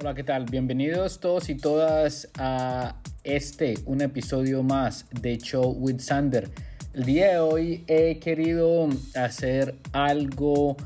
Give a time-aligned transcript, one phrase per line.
[0.00, 0.44] Hola, ¿qué tal?
[0.44, 6.48] Bienvenidos todos y todas a este, un episodio más de Show with Sander.
[6.94, 10.76] El día de hoy he querido hacer algo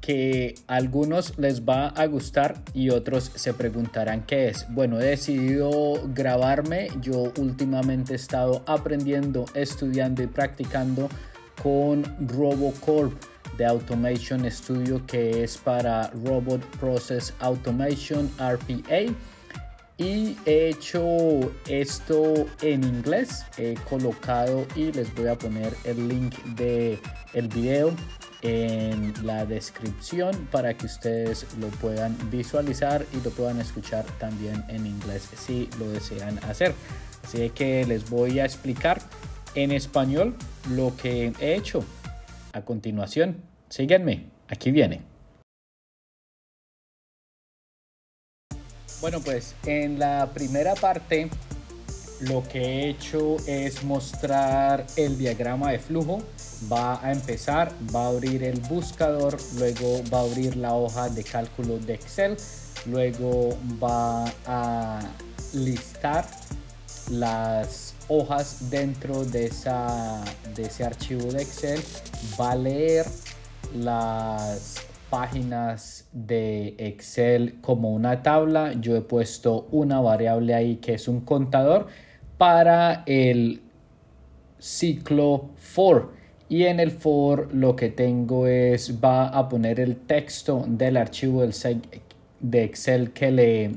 [0.00, 4.66] que a algunos les va a gustar y otros se preguntarán qué es.
[4.70, 6.88] Bueno, he decidido grabarme.
[7.00, 11.08] Yo últimamente he estado aprendiendo, estudiando y practicando
[11.62, 13.22] con RoboCorp
[13.58, 19.12] de Automation Studio que es para Robot Process Automation RPA
[19.98, 26.36] y he hecho esto en inglés he colocado y les voy a poner el link
[26.54, 26.98] de
[27.34, 27.92] el video
[28.42, 34.86] en la descripción para que ustedes lo puedan visualizar y lo puedan escuchar también en
[34.86, 36.72] inglés si lo desean hacer.
[37.24, 39.00] Así que les voy a explicar
[39.56, 40.36] en español
[40.70, 41.84] lo que he hecho
[42.52, 45.02] a continuación síguenme aquí viene
[49.00, 51.30] Bueno, pues en la primera parte
[52.22, 56.20] lo que he hecho es mostrar el diagrama de flujo.
[56.70, 61.22] Va a empezar, va a abrir el buscador, luego va a abrir la hoja de
[61.22, 62.36] cálculo de Excel,
[62.86, 65.00] luego va a
[65.54, 66.26] listar
[67.10, 71.80] las hojas dentro de, esa, de ese archivo de Excel,
[72.40, 73.06] va a leer
[73.76, 74.76] las
[75.10, 78.72] páginas de Excel como una tabla.
[78.74, 81.86] Yo he puesto una variable ahí que es un contador
[82.36, 83.62] para el
[84.58, 86.12] ciclo for.
[86.48, 91.44] Y en el for lo que tengo es, va a poner el texto del archivo
[92.40, 93.72] de Excel que le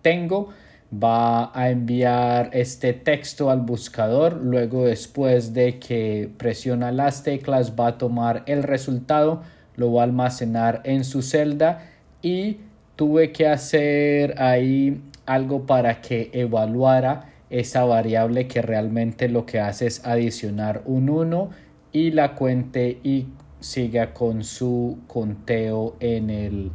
[0.00, 0.48] tengo.
[0.90, 4.40] Va a enviar este texto al buscador.
[4.42, 9.42] Luego después de que presiona las teclas va a tomar el resultado
[9.78, 11.86] lo va a almacenar en su celda
[12.20, 12.58] y
[12.96, 19.86] tuve que hacer ahí algo para que evaluara esa variable que realmente lo que hace
[19.86, 21.50] es adicionar un 1
[21.92, 23.28] y la cuente y
[23.60, 26.72] siga con su conteo en el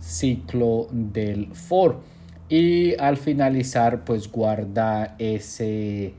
[0.00, 2.00] ciclo del for
[2.48, 6.14] y al finalizar pues guarda ese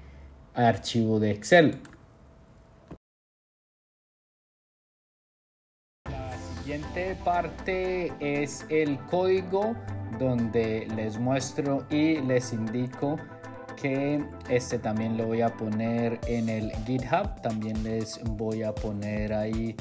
[0.54, 1.80] archivo de excel.
[6.60, 9.74] Siguiente parte es el código
[10.20, 13.18] donde les muestro y les indico
[13.82, 17.42] que este también lo voy a poner en el github.
[17.42, 19.76] También les voy a poner ahí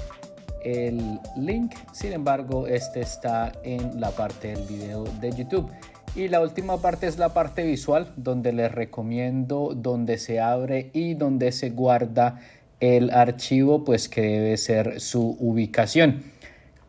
[0.63, 1.75] el link.
[1.93, 5.73] Sin embargo este está en la parte del video de youtube
[6.17, 11.15] y la última parte es la parte visual donde les recomiendo donde se abre y
[11.15, 12.41] donde se guarda
[12.81, 16.23] el archivo pues que debe ser su ubicación.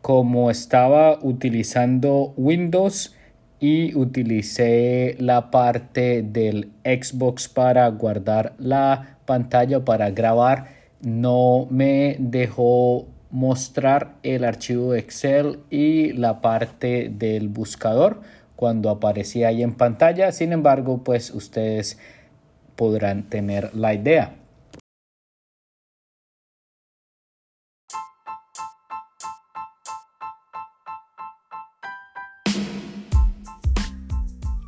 [0.00, 3.14] Como estaba utilizando Windows
[3.60, 13.08] y utilicé la parte del Xbox para guardar la pantalla para grabar no me dejó
[13.30, 18.20] mostrar el archivo Excel y la parte del buscador
[18.58, 21.96] cuando aparecía ahí en pantalla sin embargo pues ustedes
[22.74, 24.34] podrán tener la idea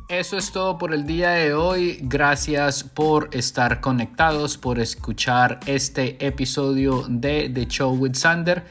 [0.07, 1.99] Eso es todo por el día de hoy.
[2.01, 8.63] Gracias por estar conectados, por escuchar este episodio de The Show with Sander.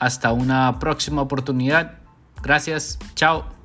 [0.00, 2.00] Hasta una próxima oportunidad.
[2.42, 2.98] Gracias.
[3.14, 3.57] Chao.